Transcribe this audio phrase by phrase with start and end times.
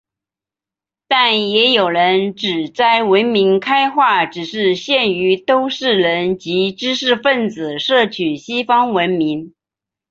[1.07, 9.53] 但也有人指摘文明开化只是限于都市人及知识分子摄取西方文明。